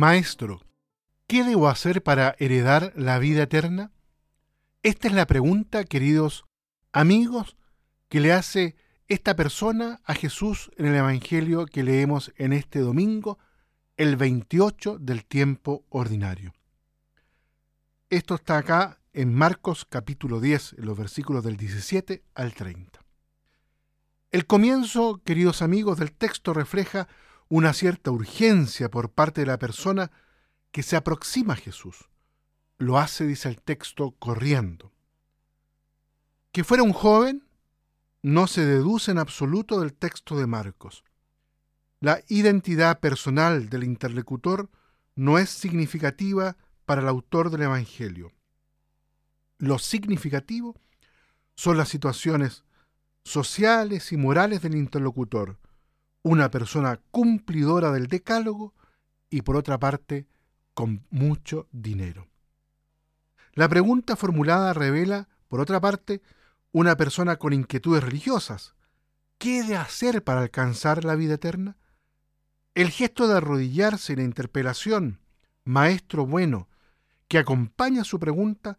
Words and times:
Maestro, 0.00 0.62
¿qué 1.26 1.44
debo 1.44 1.68
hacer 1.68 2.02
para 2.02 2.34
heredar 2.38 2.94
la 2.96 3.18
vida 3.18 3.42
eterna? 3.42 3.92
Esta 4.82 5.08
es 5.08 5.12
la 5.12 5.26
pregunta, 5.26 5.84
queridos 5.84 6.46
amigos, 6.90 7.58
que 8.08 8.20
le 8.20 8.32
hace 8.32 8.76
esta 9.08 9.36
persona 9.36 10.00
a 10.06 10.14
Jesús 10.14 10.70
en 10.78 10.86
el 10.86 10.94
Evangelio 10.94 11.66
que 11.66 11.82
leemos 11.82 12.32
en 12.36 12.54
este 12.54 12.78
domingo, 12.78 13.38
el 13.98 14.16
28 14.16 14.96
del 14.98 15.26
tiempo 15.26 15.84
ordinario. 15.90 16.54
Esto 18.08 18.36
está 18.36 18.56
acá 18.56 19.02
en 19.12 19.34
Marcos 19.34 19.84
capítulo 19.84 20.40
10, 20.40 20.76
en 20.78 20.86
los 20.86 20.96
versículos 20.96 21.44
del 21.44 21.58
17 21.58 22.22
al 22.34 22.54
30. 22.54 23.04
El 24.30 24.46
comienzo, 24.46 25.20
queridos 25.22 25.60
amigos, 25.60 25.98
del 25.98 26.12
texto 26.12 26.54
refleja 26.54 27.06
una 27.50 27.74
cierta 27.74 28.12
urgencia 28.12 28.90
por 28.90 29.10
parte 29.10 29.42
de 29.42 29.48
la 29.48 29.58
persona 29.58 30.10
que 30.70 30.82
se 30.82 30.96
aproxima 30.96 31.54
a 31.54 31.56
Jesús. 31.56 32.08
Lo 32.78 32.96
hace, 32.96 33.26
dice 33.26 33.48
el 33.48 33.60
texto, 33.60 34.12
corriendo. 34.12 34.92
Que 36.52 36.64
fuera 36.64 36.84
un 36.84 36.92
joven 36.92 37.44
no 38.22 38.46
se 38.46 38.64
deduce 38.64 39.10
en 39.10 39.18
absoluto 39.18 39.80
del 39.80 39.92
texto 39.92 40.38
de 40.38 40.46
Marcos. 40.46 41.04
La 41.98 42.22
identidad 42.28 43.00
personal 43.00 43.68
del 43.68 43.84
interlocutor 43.84 44.70
no 45.16 45.38
es 45.38 45.50
significativa 45.50 46.56
para 46.86 47.02
el 47.02 47.08
autor 47.08 47.50
del 47.50 47.62
Evangelio. 47.62 48.32
Lo 49.58 49.78
significativo 49.78 50.76
son 51.56 51.76
las 51.76 51.88
situaciones 51.88 52.64
sociales 53.24 54.12
y 54.12 54.16
morales 54.16 54.62
del 54.62 54.76
interlocutor, 54.76 55.58
una 56.22 56.50
persona 56.50 57.00
cumplidora 57.10 57.92
del 57.92 58.06
decálogo 58.06 58.74
y 59.30 59.42
por 59.42 59.56
otra 59.56 59.78
parte 59.78 60.26
con 60.74 61.04
mucho 61.10 61.68
dinero. 61.72 62.28
La 63.54 63.68
pregunta 63.68 64.16
formulada 64.16 64.72
revela, 64.72 65.28
por 65.48 65.60
otra 65.60 65.80
parte, 65.80 66.22
una 66.72 66.96
persona 66.96 67.36
con 67.36 67.52
inquietudes 67.52 68.04
religiosas. 68.04 68.74
¿Qué 69.38 69.62
de 69.62 69.76
hacer 69.76 70.22
para 70.22 70.42
alcanzar 70.42 71.04
la 71.04 71.16
vida 71.16 71.34
eterna? 71.34 71.76
El 72.74 72.90
gesto 72.90 73.26
de 73.26 73.38
arrodillarse 73.38 74.12
y 74.12 74.16
la 74.16 74.22
interpelación, 74.22 75.20
maestro 75.64 76.26
bueno, 76.26 76.68
que 77.26 77.38
acompaña 77.38 78.04
su 78.04 78.20
pregunta, 78.20 78.78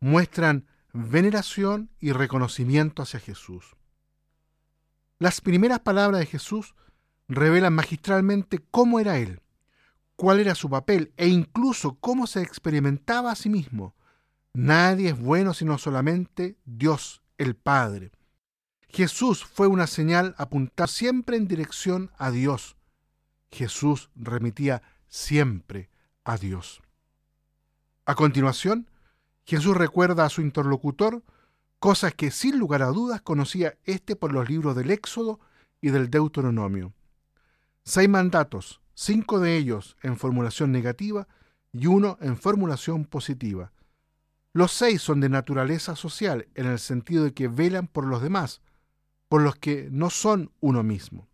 muestran 0.00 0.66
veneración 0.92 1.90
y 2.00 2.12
reconocimiento 2.12 3.02
hacia 3.02 3.20
Jesús. 3.20 3.76
Las 5.22 5.40
primeras 5.40 5.78
palabras 5.78 6.18
de 6.18 6.26
Jesús 6.26 6.74
revelan 7.28 7.74
magistralmente 7.74 8.58
cómo 8.72 8.98
era 8.98 9.18
Él, 9.18 9.40
cuál 10.16 10.40
era 10.40 10.56
su 10.56 10.68
papel 10.68 11.12
e 11.16 11.28
incluso 11.28 11.94
cómo 12.00 12.26
se 12.26 12.42
experimentaba 12.42 13.30
a 13.30 13.36
sí 13.36 13.48
mismo. 13.48 13.94
Nadie 14.52 15.10
es 15.10 15.16
bueno 15.20 15.54
sino 15.54 15.78
solamente 15.78 16.56
Dios, 16.64 17.22
el 17.38 17.54
Padre. 17.54 18.10
Jesús 18.88 19.44
fue 19.44 19.68
una 19.68 19.86
señal 19.86 20.34
apuntada 20.38 20.88
siempre 20.88 21.36
en 21.36 21.46
dirección 21.46 22.10
a 22.18 22.32
Dios. 22.32 22.74
Jesús 23.52 24.10
remitía 24.16 24.82
siempre 25.06 25.88
a 26.24 26.36
Dios. 26.36 26.82
A 28.06 28.16
continuación, 28.16 28.90
Jesús 29.44 29.76
recuerda 29.76 30.24
a 30.24 30.30
su 30.30 30.40
interlocutor 30.40 31.22
cosas 31.82 32.14
que 32.14 32.30
sin 32.30 32.60
lugar 32.60 32.80
a 32.82 32.92
dudas 32.92 33.22
conocía 33.22 33.76
éste 33.82 34.14
por 34.14 34.32
los 34.32 34.48
libros 34.48 34.76
del 34.76 34.92
Éxodo 34.92 35.40
y 35.80 35.90
del 35.90 36.10
Deuteronomio. 36.10 36.92
Seis 37.82 38.08
mandatos, 38.08 38.80
cinco 38.94 39.40
de 39.40 39.56
ellos 39.56 39.96
en 40.00 40.16
formulación 40.16 40.70
negativa 40.70 41.26
y 41.72 41.88
uno 41.88 42.18
en 42.20 42.36
formulación 42.36 43.04
positiva. 43.04 43.72
Los 44.52 44.70
seis 44.70 45.02
son 45.02 45.18
de 45.18 45.28
naturaleza 45.28 45.96
social 45.96 46.46
en 46.54 46.66
el 46.66 46.78
sentido 46.78 47.24
de 47.24 47.34
que 47.34 47.48
velan 47.48 47.88
por 47.88 48.06
los 48.06 48.22
demás, 48.22 48.60
por 49.28 49.42
los 49.42 49.56
que 49.56 49.88
no 49.90 50.08
son 50.08 50.52
uno 50.60 50.84
mismo. 50.84 51.26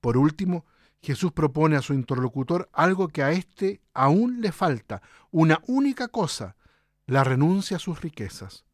Por 0.00 0.16
último, 0.16 0.64
Jesús 1.02 1.30
propone 1.32 1.76
a 1.76 1.82
su 1.82 1.92
interlocutor 1.92 2.70
algo 2.72 3.08
que 3.08 3.22
a 3.22 3.32
éste 3.32 3.82
aún 3.92 4.40
le 4.40 4.50
falta, 4.50 5.02
una 5.30 5.60
única 5.66 6.08
cosa, 6.08 6.56
la 7.04 7.22
renuncia 7.22 7.76
a 7.76 7.80
sus 7.80 8.00
riquezas. 8.00 8.64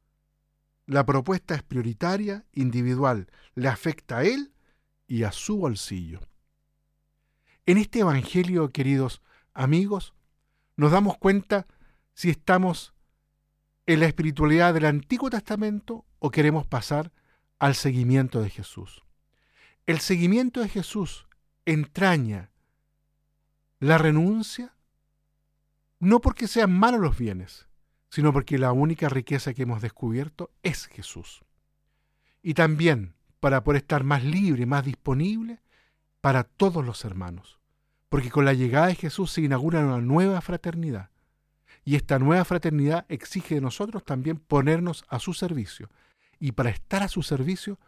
La 0.91 1.07
propuesta 1.07 1.55
es 1.55 1.63
prioritaria, 1.63 2.45
individual, 2.53 3.31
le 3.55 3.69
afecta 3.69 4.19
a 4.19 4.25
él 4.25 4.53
y 5.07 5.23
a 5.23 5.31
su 5.31 5.57
bolsillo. 5.57 6.19
En 7.65 7.79
este 7.79 8.01
Evangelio, 8.01 8.71
queridos 8.71 9.23
amigos, 9.55 10.15
nos 10.75 10.91
damos 10.91 11.17
cuenta 11.17 11.69
si 12.13 12.29
estamos 12.29 12.93
en 13.87 14.01
la 14.01 14.07
espiritualidad 14.07 14.75
del 14.75 14.85
Antiguo 14.85 15.31
Testamento 15.31 16.07
o 16.19 16.33
queremos 16.33 16.67
pasar 16.67 17.13
al 17.61 17.77
seguimiento 17.77 18.43
de 18.43 18.51
Jesús. 18.51 19.05
El 19.87 20.01
seguimiento 20.01 20.59
de 20.61 20.69
Jesús 20.69 21.29
entraña 21.67 22.51
la 23.79 23.97
renuncia 23.97 24.75
no 26.01 26.21
porque 26.21 26.49
sean 26.49 26.77
malos 26.77 27.01
los 27.01 27.17
bienes, 27.17 27.69
sino 28.11 28.33
porque 28.33 28.59
la 28.59 28.73
única 28.73 29.09
riqueza 29.09 29.55
que 29.55 29.63
hemos 29.63 29.81
descubierto 29.81 30.51
es 30.63 30.87
Jesús. 30.87 31.43
Y 32.43 32.55
también 32.55 33.15
para 33.39 33.65
poder 33.65 33.83
estar 33.83 34.05
más 34.05 34.25
libre, 34.25 34.67
más 34.67 34.85
disponible 34.85 35.61
para 36.21 36.45
todos 36.45 36.85
los 36.85 37.05
hermanos. 37.05 37.59
Porque 38.09 38.31
con 38.31 38.45
la 38.45 38.53
llegada 38.53 38.89
de 38.89 38.97
Jesús 38.97 39.31
se 39.31 39.43
inaugura 39.43 39.81
una 39.81 40.01
nueva 40.01 40.41
fraternidad. 40.41 41.11
Y 41.85 41.95
esta 41.97 42.19
nueva 42.19 42.45
fraternidad 42.45 43.07
exige 43.09 43.55
de 43.55 43.61
nosotros 43.61 44.05
también 44.05 44.37
ponernos 44.37 45.05
a 45.09 45.19
su 45.21 45.33
servicio. 45.33 45.89
Y 46.39 46.53
para 46.53 46.71
estar 46.71 47.03
a 47.03 47.09
su 47.09 47.23
servicio 47.23 47.79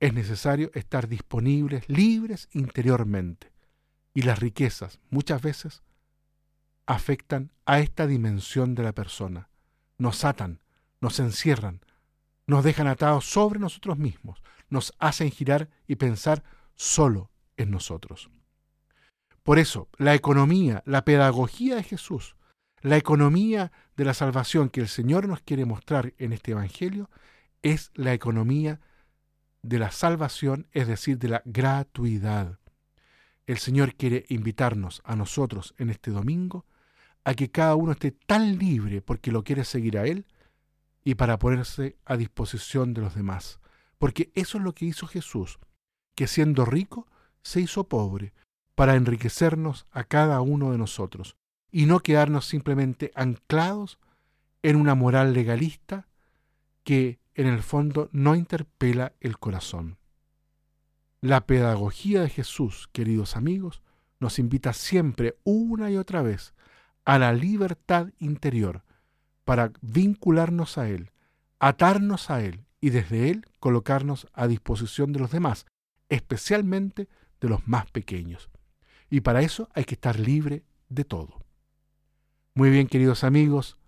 es 0.00 0.12
necesario 0.12 0.70
estar 0.74 1.08
disponibles, 1.08 1.88
libres 1.88 2.48
interiormente. 2.52 3.52
Y 4.12 4.22
las 4.22 4.40
riquezas 4.40 5.00
muchas 5.10 5.40
veces 5.40 5.82
afectan 6.88 7.52
a 7.66 7.80
esta 7.80 8.06
dimensión 8.06 8.74
de 8.74 8.82
la 8.82 8.94
persona. 8.94 9.50
Nos 9.98 10.24
atan, 10.24 10.62
nos 11.02 11.20
encierran, 11.20 11.82
nos 12.46 12.64
dejan 12.64 12.86
atados 12.86 13.26
sobre 13.26 13.60
nosotros 13.60 13.98
mismos, 13.98 14.42
nos 14.70 14.94
hacen 14.98 15.30
girar 15.30 15.68
y 15.86 15.96
pensar 15.96 16.42
solo 16.76 17.30
en 17.58 17.70
nosotros. 17.70 18.30
Por 19.42 19.58
eso, 19.58 19.88
la 19.98 20.14
economía, 20.14 20.82
la 20.86 21.04
pedagogía 21.04 21.76
de 21.76 21.82
Jesús, 21.82 22.36
la 22.80 22.96
economía 22.96 23.70
de 23.94 24.06
la 24.06 24.14
salvación 24.14 24.70
que 24.70 24.80
el 24.80 24.88
Señor 24.88 25.28
nos 25.28 25.42
quiere 25.42 25.66
mostrar 25.66 26.14
en 26.16 26.32
este 26.32 26.52
Evangelio, 26.52 27.10
es 27.60 27.90
la 27.96 28.14
economía 28.14 28.80
de 29.60 29.78
la 29.78 29.90
salvación, 29.90 30.68
es 30.72 30.88
decir, 30.88 31.18
de 31.18 31.28
la 31.28 31.42
gratuidad. 31.44 32.58
El 33.46 33.58
Señor 33.58 33.94
quiere 33.94 34.24
invitarnos 34.30 35.02
a 35.04 35.16
nosotros 35.16 35.74
en 35.76 35.90
este 35.90 36.12
domingo 36.12 36.64
a 37.24 37.34
que 37.34 37.50
cada 37.50 37.74
uno 37.74 37.92
esté 37.92 38.12
tan 38.12 38.58
libre 38.58 39.02
porque 39.02 39.32
lo 39.32 39.44
quiere 39.44 39.64
seguir 39.64 39.98
a 39.98 40.06
Él 40.06 40.26
y 41.04 41.14
para 41.14 41.38
ponerse 41.38 41.96
a 42.04 42.16
disposición 42.16 42.94
de 42.94 43.02
los 43.02 43.14
demás. 43.14 43.60
Porque 43.98 44.30
eso 44.34 44.58
es 44.58 44.64
lo 44.64 44.74
que 44.74 44.84
hizo 44.84 45.06
Jesús, 45.06 45.58
que 46.14 46.26
siendo 46.26 46.64
rico 46.64 47.06
se 47.42 47.60
hizo 47.60 47.88
pobre 47.88 48.32
para 48.74 48.94
enriquecernos 48.94 49.86
a 49.90 50.04
cada 50.04 50.40
uno 50.40 50.70
de 50.70 50.78
nosotros 50.78 51.36
y 51.70 51.86
no 51.86 52.00
quedarnos 52.00 52.46
simplemente 52.46 53.10
anclados 53.14 53.98
en 54.62 54.76
una 54.76 54.94
moral 54.94 55.32
legalista 55.32 56.08
que 56.84 57.18
en 57.34 57.46
el 57.46 57.62
fondo 57.62 58.08
no 58.12 58.34
interpela 58.34 59.12
el 59.20 59.38
corazón. 59.38 59.98
La 61.20 61.46
pedagogía 61.46 62.22
de 62.22 62.28
Jesús, 62.28 62.88
queridos 62.92 63.36
amigos, 63.36 63.82
nos 64.20 64.38
invita 64.38 64.72
siempre 64.72 65.36
una 65.44 65.90
y 65.90 65.96
otra 65.96 66.22
vez 66.22 66.54
a 67.08 67.18
la 67.18 67.32
libertad 67.32 68.10
interior 68.18 68.82
para 69.46 69.72
vincularnos 69.80 70.76
a 70.76 70.90
Él, 70.90 71.10
atarnos 71.58 72.28
a 72.28 72.42
Él 72.42 72.66
y 72.82 72.90
desde 72.90 73.30
Él 73.30 73.46
colocarnos 73.60 74.28
a 74.34 74.46
disposición 74.46 75.14
de 75.14 75.20
los 75.20 75.30
demás, 75.30 75.64
especialmente 76.10 77.08
de 77.40 77.48
los 77.48 77.66
más 77.66 77.90
pequeños. 77.90 78.50
Y 79.08 79.22
para 79.22 79.40
eso 79.40 79.70
hay 79.72 79.84
que 79.84 79.94
estar 79.94 80.20
libre 80.20 80.64
de 80.90 81.04
todo. 81.04 81.42
Muy 82.52 82.68
bien, 82.68 82.86
queridos 82.86 83.24
amigos, 83.24 83.78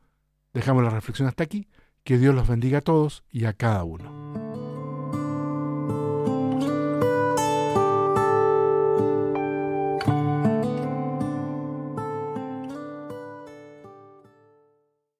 dejamos 0.54 0.82
la 0.82 0.88
reflexión 0.88 1.28
hasta 1.28 1.44
aquí. 1.44 1.68
Que 2.04 2.16
Dios 2.16 2.34
los 2.34 2.48
bendiga 2.48 2.78
a 2.78 2.80
todos 2.80 3.22
y 3.30 3.44
a 3.44 3.52
cada 3.52 3.84
uno. 3.84 4.29